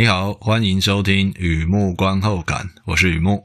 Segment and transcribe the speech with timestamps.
[0.00, 3.44] 你好，欢迎收听雨木观后感，我是雨木。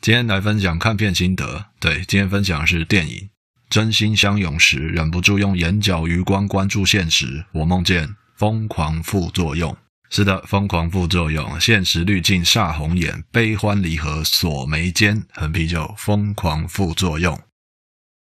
[0.00, 3.30] 今天来分享看片心得，对，今天分享的是电影。
[3.76, 7.44] 真心相拥时，忍不住用眼角余光关注现实。
[7.52, 9.76] 我梦见疯狂副作用。
[10.08, 15.22] 是的，疯狂副作用，现实滤镜煞红眼，悲欢离合锁眉间。
[15.34, 17.38] 横啤酒，疯狂副作用。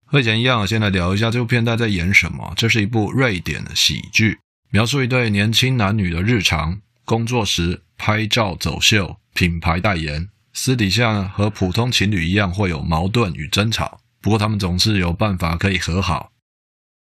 [0.06, 2.54] 和以前一样，先来聊一下这部片在在演什么。
[2.56, 4.38] 这是一部瑞典的喜剧，
[4.70, 14.00] 描述一对年轻男女的日常：工作时拍照走秀、品牌代言，私底下和普通情侣一样会有矛盾与争吵。
[14.26, 16.32] 不过他们总是有办法可以和好。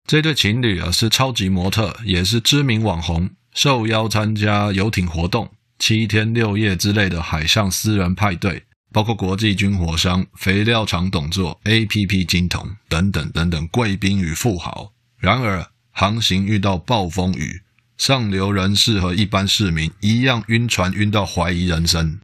[0.06, 5.50] 这对情侣啊是超级模特，也是知名网红，受邀参加游艇活动、
[5.80, 14.92] 七天六夜之类的海上私人派对，包括国际军火商、肥料厂董座、APP 金童等等等等贵宾与富豪。
[15.18, 17.62] 然而航行遇到暴风雨，
[17.98, 22.20] 上流人士和一般市民一样晕船晕到怀疑人生。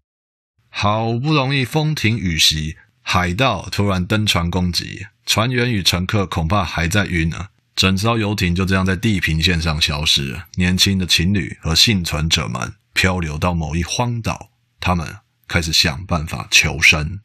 [0.70, 2.76] 好不容易风停雨息。
[3.02, 7.48] 海盗突然登船攻击，船员与乘客恐怕还在晕呢。
[7.76, 10.48] 整艘游艇就这样在地平线上消失了。
[10.56, 17.22] 年轻的情侣和幸存者们漂流到某一荒岛，他们开始想办法求生。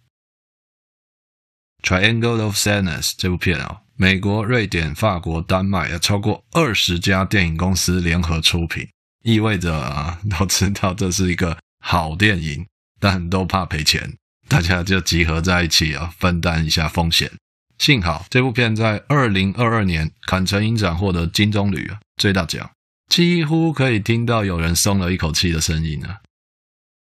[1.83, 8.89] Triangle of Sadness 这部片啊，美国、瑞典、法国、丹麦有超过二十家电影公司联合出品，
[9.23, 12.67] 意味着啊， 都知道这是一个好电影，
[12.99, 14.17] 但都怕赔钱。
[14.49, 17.31] 大家就集合在一起啊，分担一下风险。
[17.79, 22.71] 幸好这部片在二零二二年坎城影展获得金棕榈啊最大奖，
[23.09, 26.21] 几乎可以听到有人松了一口气的声音啊。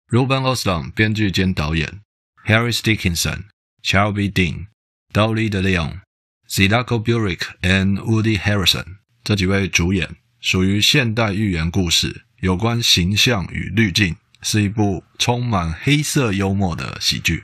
[0.10, 2.02] Ruben Ostlund 编剧兼导演
[2.46, 3.46] ，Harris Dickinson、
[3.84, 4.68] Charlie Dean、
[5.14, 6.02] Dolly De Leon、
[6.50, 14.16] Zlatko Buric and Woody Harrison 这几位主演，属于现代寓言故事，有关形象与滤镜。
[14.42, 17.44] 是一部充满黑色幽默的喜剧，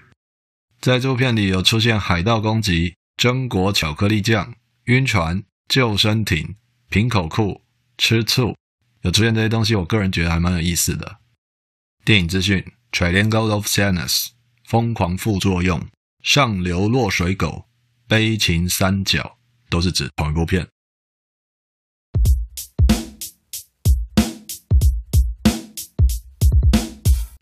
[0.79, 6.55] 在这部片里有出现海盗攻击、榛果巧克力酱、晕船、救生艇、
[6.89, 7.61] 瓶口裤、
[7.97, 8.55] 吃醋，
[9.01, 11.17] 有出现这些东西，我个人觉得还蛮有意思的。
[12.03, 14.27] 电影资讯：Triangle of Sadness，
[14.63, 15.85] 疯狂副作用、
[16.23, 17.67] 上流落水狗、
[18.07, 19.37] 悲情三角，
[19.69, 20.67] 都是指同一部片。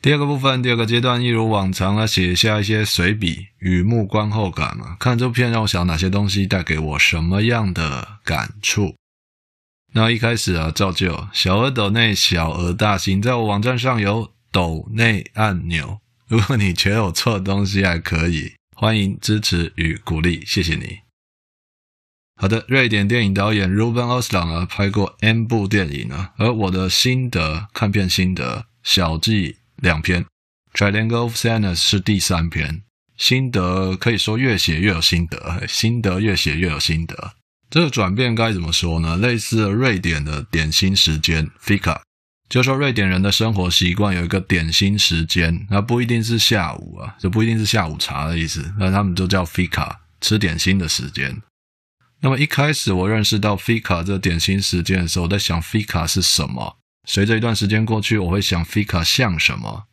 [0.04, 4.98] 第二个部分，第二个阶段，一如往常来写下一些随笔、雨木观后感嘛。
[5.00, 8.98] 看这部片让我想哪些东西带给我什么样的感触？
[9.94, 16.02] 那一开始啊，照旧，小额斗内，小额大新，在我网站上有斗内按钮。
[16.28, 20.98] 如果你觉得我错的东西还可以，欢迎支持与鼓励，谢谢你。
[22.36, 29.60] 好的，瑞典电影导演 Ruben o s l a n 呢，拍过 N 部电影啊，而我的心得，看片心得小记。
[29.84, 30.24] 两篇，
[30.74, 32.84] 《Triangle of Sadness》是第三篇，
[33.18, 37.34] 心得可以说越写越有心得，心得越写越有心得。
[37.70, 39.18] 这个转变该怎么说呢？
[39.18, 42.00] 类似瑞典的点心时间 Fika，
[42.48, 51.42] 就说瑞典人的生活习惯有一个点心时间，那不一定是下午啊，这不一定是下午茶的意思，那他们就叫 Fika，吃点心的时间。
[52.22, 56.78] 那么一开始我认识到 Fika 这点心时间的时候，我在想 Fika 是什么？
[57.06, 59.84] 随着一段时间过去，我会想 Fika 像什么？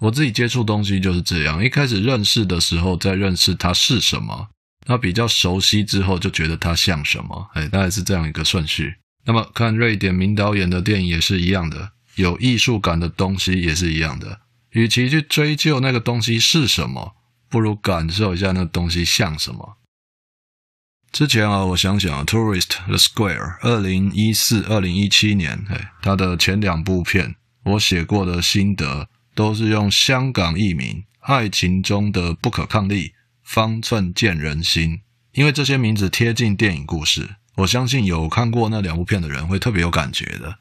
[0.00, 4.48] 我自己接触东西就是这样，一开始认识的时候，在认识它是什么，
[4.86, 8.94] 那比较熟悉之后，就觉得它像什么，哎，大概是这样一个顺序。
[9.26, 14.40] 那么看瑞典名导演的电影也是一样的，有艺术感的东西也是一样的。
[14.70, 17.14] 与其去追究那个东西是什么，
[17.48, 19.78] 不如感受一下那东西像什么。
[21.14, 33.04] 之前啊，我想想，《Tourist the Square》二零一四、二零一七年，嘿，他的前两部片，我写过的心得都是用香港译名，《爱情中的不可抗力》、
[33.44, 34.90] 《方寸见人心》，
[35.34, 40.58] 因为这些名字贴近电影故事，我相信有看过那两部片的人会特别有感觉的。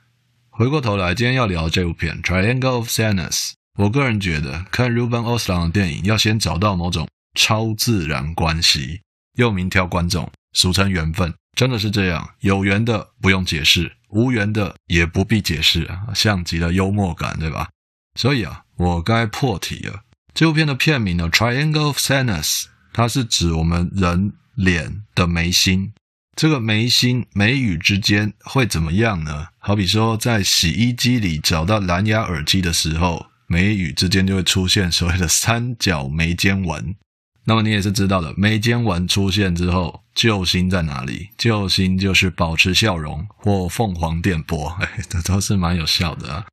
[0.51, 3.31] 回过头来，今天要聊这部片《Triangle of Sadness》，
[3.79, 9.01] 我个人觉得看 Ruben Ostlund 的电影，要先找到某种超自然关系，
[9.33, 10.31] 又名挑观众。
[10.53, 12.29] 俗称缘分，真的是这样。
[12.39, 17.69] 有缘的不用解释，无缘的也不必解释啊，像极了幽默感，对吧？
[18.15, 20.01] 所以啊，我该破题了。
[20.33, 25.93] 这部片的片名呢，《Triangle of s a n n e s s》，它是指我们人脸的眉心，
[26.35, 29.47] 这个眉心眉宇之间会怎么样呢？
[29.59, 36.95] 好比说，在洗衣机里找到蓝牙耳机的时候，眉宇之间就会出现所谓的三角眉间纹。
[37.45, 41.29] 那么你也是知道的，眉间纹出现之后，救星在哪里？
[41.37, 46.45] 救星就是保持笑容或凤凰电波， 哎，这都是蛮有效的啊。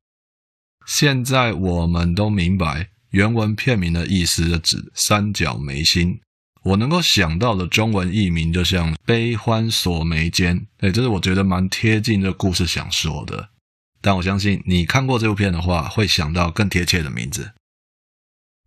[0.85, 6.19] 现在我们都明白原文片名的意思，指三角眉心。
[6.63, 13.49] 我能够想到的中文译名就像“悲欢锁眉间”，哎，这是我觉得蛮贴近这故事想说的。
[13.99, 17.53] 但我相信你看过这部片的话，会想到更贴切的名字。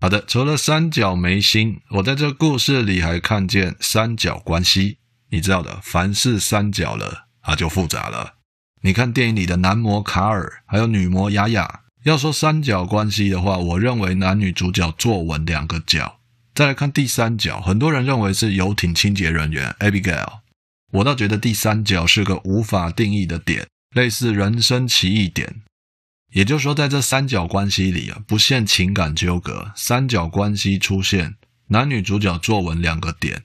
[0.05, 4.99] 好的，除了三角眉心，我在这故事里还看见三角关系。
[5.31, 8.35] 你知道的，凡是三角了，它就复杂了。
[8.83, 16.19] 你看电影里的男模卡尔，还有女模雅雅，要说三角关系的话，我认为男女主角坐稳两个角。
[16.55, 20.41] 再来看第三角，很多人认为是游艇清洁人员 Abigail，
[20.93, 23.67] 我倒觉得第三角是个无法定义的点，
[23.97, 25.62] 类似人生奇异点。
[26.35, 31.37] 也就是说，在这三角关系里啊，不限情感纠葛，三角关系出现，
[31.69, 33.45] 男女主角坐稳两个点，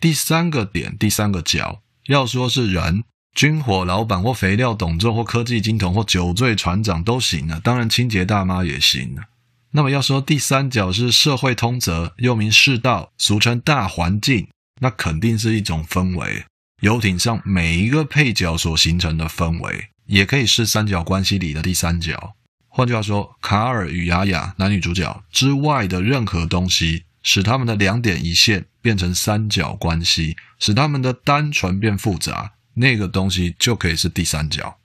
[0.00, 3.04] 第三个点，第三个角，要说是人，
[3.34, 9.24] 军火老板或肥料董座或科技金童或酒醉船长都行啊，当然清洁大妈也行啊。
[9.72, 14.48] 那么要说第三角是社会通则，又名世道，俗称大环境，
[14.80, 16.46] 那肯定是一种氛围，
[16.80, 19.90] 游艇上每一个配角所形成的氛围。
[20.10, 22.34] 也可以是三角关系里的第三角。
[22.66, 34.78] 换句话说，卡尔与雅雅男女主角之外的任何东西，使他们的两点一线变成三角关系，使他们的单纯变复杂，那个东西就可以是第三角。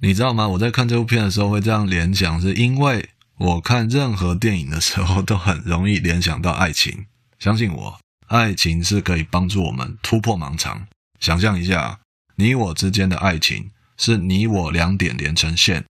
[0.00, 0.48] 你知道吗？
[0.48, 7.06] 我在看这部片的时候会这样联想，是因为我看任何电影的时候都很容易联想到爱情。
[7.38, 10.88] 相信我，爱情是可以帮助我们突破盲肠。
[11.20, 12.00] 想象一下，
[12.34, 13.70] 你我之间的爱情。
[13.98, 15.84] 是你我两点连成线。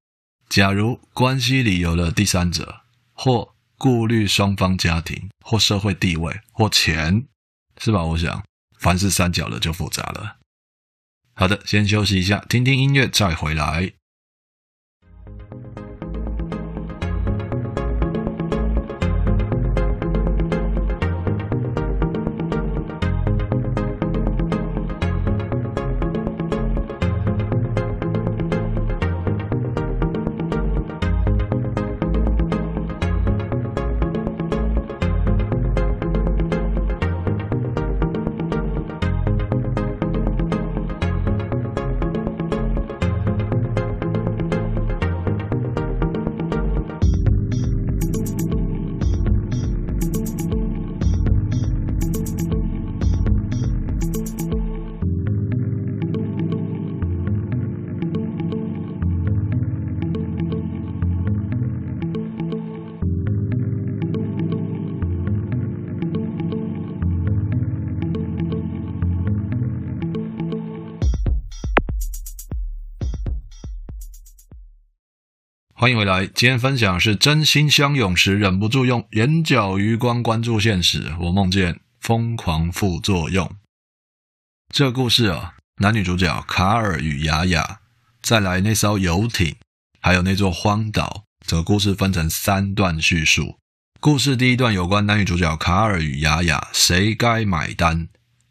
[0.48, 2.80] 假如关系里有了第三者，
[3.12, 7.24] 或顾虑双方家庭，或社会地位，或钱，
[7.80, 8.02] 是吧？
[8.02, 8.42] 我想，
[8.78, 10.38] 凡是三角的就复杂了。
[11.34, 13.92] 好的，先休息一下，听听音乐，再回来。
[75.80, 83.48] 欢迎回来，今天分享是真心相拥时忍不住用眼角余光关注现实，我梦见疯狂副作用。
[84.74, 87.78] 这个故事啊，男女主角卡尔与雅雅，
[88.20, 89.54] 再来那艘游艇，
[90.00, 93.56] 还有那座荒岛，整个故事分成三段叙述。
[94.00, 98.08] 故事第一段有关男女主角卡尔与雅雅，谁该买单？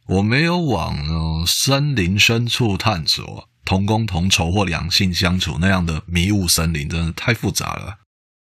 [0.07, 3.49] 我没有往、森林深处探索。
[3.67, 7.97] 同工同酬或两性相处那样的迷雾森林真的太复杂了。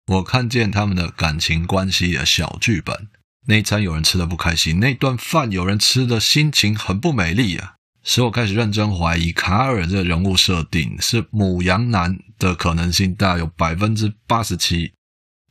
[0.07, 3.09] 我看见他们的感情关系的小剧本。
[3.45, 14.93] 那一餐有人吃得不开心，那顿饭有人吃的心情很不美丽啊，使我开始认真怀疑卡尔这人物设定是母羊男的可能性大有百分之八十七。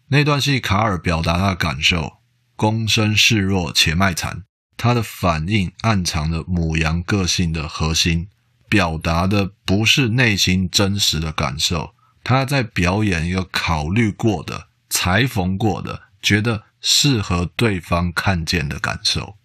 [0.09, 2.15] 那段戏卡尔表达他的感受，
[2.57, 4.45] 躬身示弱且卖惨，
[4.79, 8.29] 他的反应暗藏着母羊个性的核心。
[8.71, 19.37] 表达的不是内心真实的感受，他在表演一个考虑过的、裁缝过的、觉得适合对方看见的感受。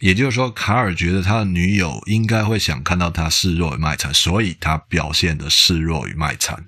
[0.00, 6.66] 也就是说，卡尔觉得他的女友应该会想看到他示弱与卖惨，所以他表现的示弱与卖惨。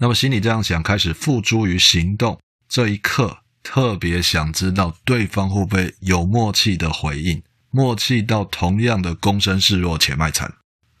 [0.00, 2.40] 那么心里这样想，开始付诸于行动。
[2.68, 10.52] 这一刻，特别想知道对方会不会有默契的回应，默契到同样的躬身示弱且卖惨。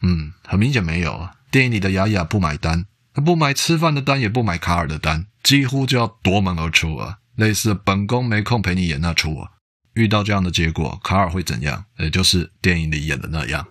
[0.02, 1.32] 嗯，很明显没有啊。
[1.50, 7.18] 电影里的雅雅不买单，她不买吃饭的单，也不买卡尔的单，几乎就要夺门而出啊。
[7.36, 9.50] 类似本宫没空陪你演那出啊。
[9.94, 11.84] 遇到这样的结果，卡尔会怎样？
[11.98, 13.66] 也就是电影里演的那样。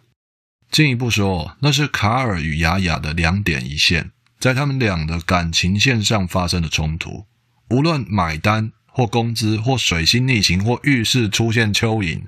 [0.69, 7.25] 进一步说，那是卡尔与雅雅的两点一线，在他们俩的感情线上发生的冲突。
[7.69, 12.23] 无论买单或工资或水星逆行或浴室出现蚯蚓，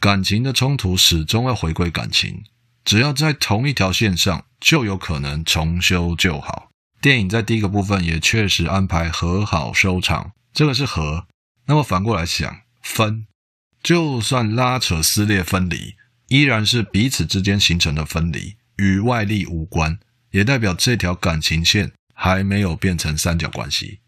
[0.00, 2.42] 感情的冲突始终要回归感情。
[2.88, 6.70] 只要在同一条线上，就有可能重修旧好。
[7.02, 11.26] 电影在第一个部分也确实安排和好收场，这个是和。
[11.66, 13.26] 那么反过来想，分，
[13.82, 15.96] 就算拉扯、撕裂、分离，
[16.28, 19.98] 依然是彼此之间形成的分离，与外力无关，
[20.30, 24.00] 也代表这条感情线还没有变成三角关系。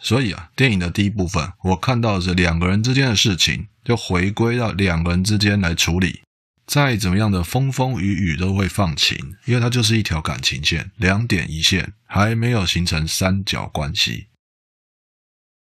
[0.00, 6.22] 所以啊，电影的第一部分，我看到的是两个人之间的事情，就回归到两个人之间来处理。
[6.66, 14.26] 再怎么样的风风雨雨都会放晴，因为它就是一条感情线，两点一线，还没有形成三角关系。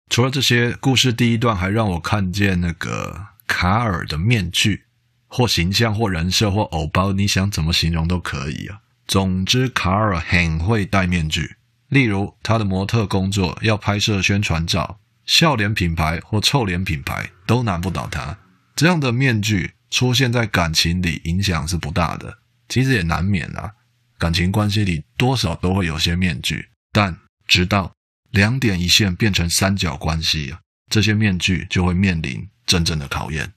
[0.09, 4.87] 除了这些，故事第一段还让我看见那个卡尔的面具，
[5.28, 8.80] 或形象，或人设，或偶包，你想怎么形容都可以啊。
[9.06, 11.54] 总之，卡尔很会戴面具。
[11.87, 18.38] 例如，他的模特工作要拍摄宣传照，笑脸品牌或臭脸品牌都难不倒他。
[18.75, 19.75] 这样的面具。
[19.90, 23.73] 出现在感情里影响是不大的，其实也难免啊。
[24.18, 27.92] 感情关系里多少都会有些面具，但直到
[28.30, 33.52] 两点一线变成三角关系啊，这些面具就会面临真正的考验。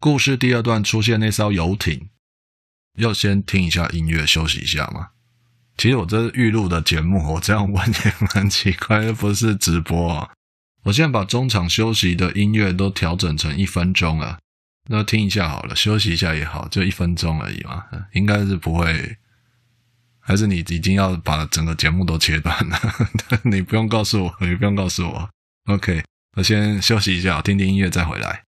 [0.00, 2.08] 故事第二段出现那艘游艇，
[2.96, 5.10] 要先听一下音乐休息一下吗？
[5.76, 10.30] 其实我这是预录的节目，我这样问也蛮奇怪，又不是直播啊。
[10.84, 14.38] 我现在把中场休息的音乐都调整成一分钟了，
[14.88, 19.16] 那听一下好了，休息一下也好，就一分钟而已嘛，应该是不会，
[20.20, 22.80] 还是你已经要把整个节目都切断了？
[23.44, 25.28] 你不用告诉我，你不用告诉我
[25.66, 26.02] ，OK，
[26.36, 28.47] 我先休息一下，听听音乐再回来。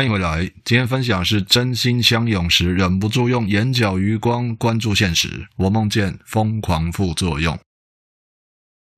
[0.00, 7.58] 欢迎回来，今天分享是真心相拥时忍不住用眼角余光关注现实，我梦见疯狂副作用。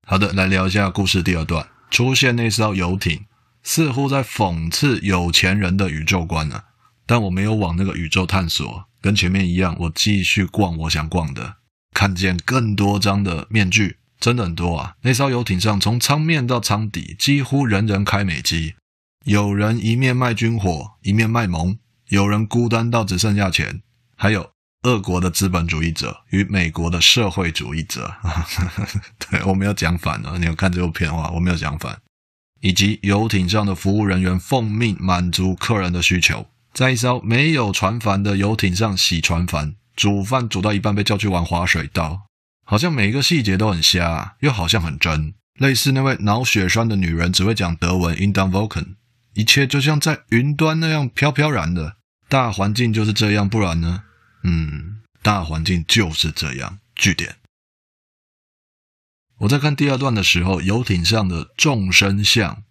[0.07, 3.25] 好的，来聊一下故事第二段，出现那艘游艇，
[3.65, 6.65] 似乎在讽刺有钱人的宇宙观呢、啊。
[7.05, 11.57] 但我没有往那个宇宙探索，跟前面一样，我继续逛我想逛的，
[11.93, 14.95] 看见更多张的面具，真的很多啊。
[15.03, 18.77] 那艘游艇上，从舱面到舱底，几乎人人开美机。
[19.25, 21.77] 有人一面卖军火，一面卖萌；
[22.09, 23.81] 有人孤单到只剩下钱；
[24.17, 24.51] 还有
[24.83, 28.13] 俄国的资本主义者与美国的社会主义者。
[29.31, 31.99] 对，我没有讲反了，你有看这部片的话，我没有讲反。
[32.61, 42.23] 以及游艇上的服务人员奉命满足客人的需求，在一艘没有船帆的游艇上洗船帆、煮饭煮到一半被叫去玩滑水道，
[42.65, 45.35] 好像每一个细节都很瞎，又好像很真。
[45.59, 48.95] 类似那位脑血栓的女人只会讲德文，in den Wolken
[49.35, 51.97] 一切就像在云端那样飘飘然的，
[52.29, 54.05] 大环境就是这样，不然呢？
[54.45, 56.79] 嗯，大环境就是这样。
[56.95, 57.37] 句点。
[59.39, 62.63] 我在看第二段的时候，游艇上的众生相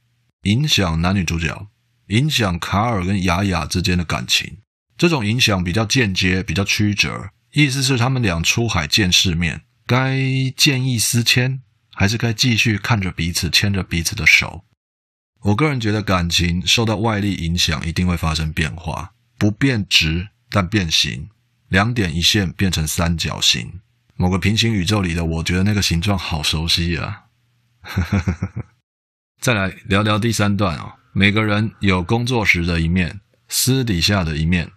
[0.43, 1.67] 影响男女主角，
[2.07, 4.59] 影响卡尔跟雅雅之间的感情。
[4.97, 7.31] 这种影响比较间接，比较曲折。
[7.53, 10.17] 意思是他们俩出海见世面，该
[10.55, 11.61] 见异思迁，
[11.93, 14.63] 还是该继续看着彼此，牵着彼此的手？
[15.43, 21.29] 我个人觉得，感情受到外力影响，一定会发生变化，不变直，但变形，
[21.67, 23.81] 两点一线变成三角形。
[24.15, 27.23] 某个平行宇宙里的，我觉得那个形状好熟悉啊。
[29.41, 34.71] 再来聊聊第三段哦，每个人有工作时的一面，私底下的一面。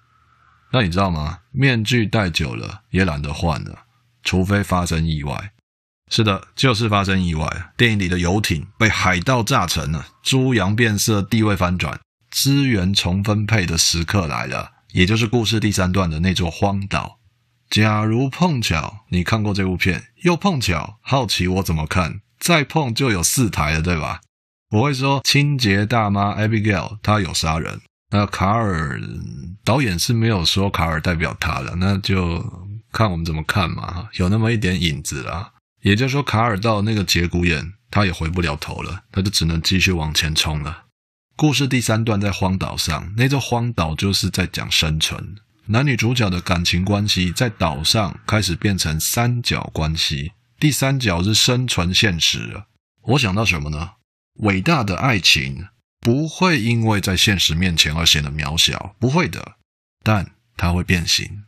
[0.72, 1.40] 那你知道吗？
[1.50, 3.84] 面具戴久了也懒得换了，
[4.22, 5.52] 除非发生意外。
[6.10, 7.72] 是的，就是发生意外。
[7.76, 11.98] 电影里的游艇被海盗炸沉了，猪羊变色，地位翻转，
[12.30, 14.70] 资源重分配的时刻来了。
[14.92, 17.18] 也就是故事第三段的那座荒岛。
[17.70, 24.20] 假如碰巧你看过这部片，又碰巧好奇我怎么看，再碰就有四台了，对吧？
[24.70, 27.80] 我会说清洁大妈 Abigail 她有杀人，
[28.10, 29.00] 那卡尔
[29.64, 32.44] 导演是没有说卡尔代表他了，那就
[32.92, 35.50] 看我们怎么看嘛，有那么一点影子啦。
[35.84, 40.84] 也就是说，卡尔到那个节骨眼，他也回不了头了，他就只能继续往前冲了。
[41.36, 45.36] 故事第三段在荒岛上，那座荒岛就是在讲生存。
[45.66, 52.62] 男女主角的感情关系在岛上开始变成三角关系，第三角是生存现实。
[53.02, 53.92] 我想到什么呢？
[54.40, 55.66] 伟大的爱情
[56.00, 59.56] 不会因为在现实面前而显得渺小，不会的，
[60.02, 61.44] 但它会变形。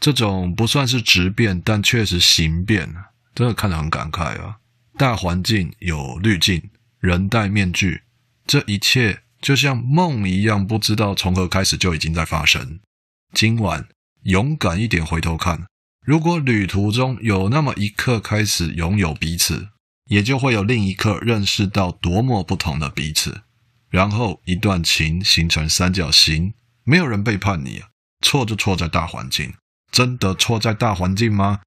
[0.00, 2.94] 这种不算是质变，但确实形变，
[3.40, 4.58] 真的看得很感慨啊！
[4.98, 6.68] 大环境有滤镜，
[6.98, 8.02] 人戴面具，
[8.46, 12.80] 这一切就像梦一样，不知道从何开始就已经在发生。
[13.32, 13.88] 今晚
[14.24, 15.64] 勇敢一点，回头看，
[16.04, 19.70] 如果旅途中有那么一刻开始拥有彼此，
[20.10, 23.40] 也就会有另一刻认识到多么不同的彼此，
[23.88, 26.52] 然后一段情形成三角形。
[26.84, 27.88] 没有人背叛你啊，
[28.20, 29.54] 错就错在大环境，
[29.90, 31.60] 真的错在大环境吗？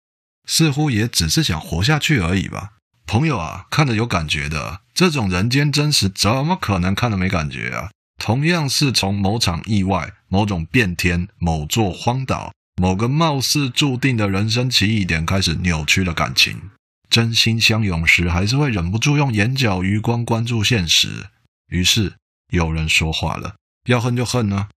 [0.47, 2.73] 似乎也只是想活下去而已吧。
[3.05, 7.91] 朋友啊，看着有感觉的，这种人间真实，怎么可能看着没感觉啊？
[8.17, 16.71] 同样是从某场意外、某种变天、某座荒岛、某个貌似注定的人生奇异点开始扭曲了感情，
[17.09, 21.27] 真心相拥时，还是会忍不住用眼角余光关注现实。
[21.67, 22.13] 于是
[22.51, 23.55] 有人说话了
[23.89, 24.69] ：“要恨就恨呢。”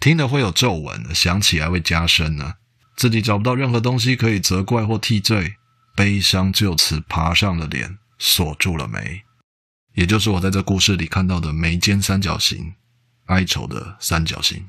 [0.00, 2.54] 听了会有皱纹，想起来会加深呢。
[2.96, 5.56] 自己找不到任何东西可以责怪或替罪，
[5.96, 9.22] 悲伤就此爬上了脸，锁住了眉。
[9.94, 12.74] 也就是我在这故事里看到的眉间三角形，
[13.26, 14.66] 哀愁的三角形。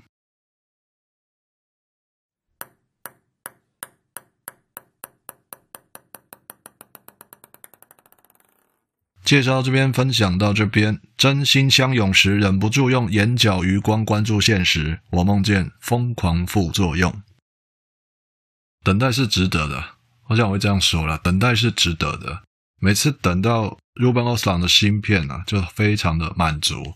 [9.23, 14.99] 介绍到这边，分享到这边，真心相拥时，忍不住用眼角余光关注现实。
[15.11, 17.23] 我梦见疯狂副作用，
[18.83, 19.83] 等待是值得的。
[20.25, 22.43] 好像我会这样说了，等待是值得的。
[22.79, 26.95] 每次等到 Ruben Östlund 的新片啊，就非常的满足。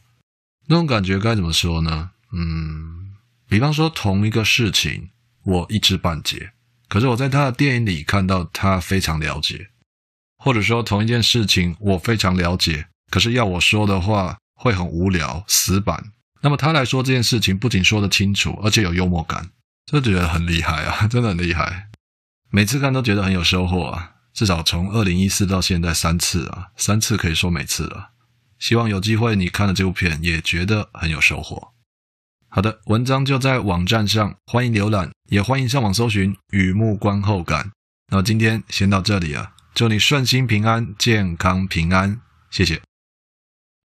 [0.67, 2.11] 那种感觉该怎么说呢？
[2.33, 3.15] 嗯，
[3.47, 5.09] 比方说同一个事情，
[5.45, 6.51] 我一知半解，
[6.89, 9.67] 可是我在他的电影里看到他非常了解；
[10.37, 16.11] 或者说同一件事情，我非常了解，可是要我说的话会很无聊、死板。
[16.41, 19.49] 那么他来说这件事情，不仅说得清楚，而且有幽默感，
[19.91, 21.87] 就觉得很厉害啊， 真的很厉害。
[22.51, 24.13] 每次看都觉得很有收获啊。
[24.33, 28.11] 至少从二零一四到现在三次啊，三次可以说每次了。
[28.59, 31.69] 希望有机会你看了这部片也觉得很有收获。
[32.49, 37.65] 好的，文章就在网站上，欢迎浏览，也欢迎上网搜寻《雨幕观后感》。
[38.11, 42.21] 那今天先到这里啊，祝你顺心平安，健康平安，
[42.51, 42.86] 谢谢。